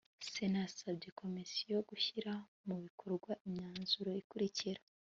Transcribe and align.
sena 0.31 0.57
yasabye 0.65 1.07
komisiyo 1.19 1.75
gushyira 1.89 2.31
mu 2.67 2.75
bikorwa 2.83 3.31
imyanzuro 3.45 4.09
ikurikira 4.21 4.81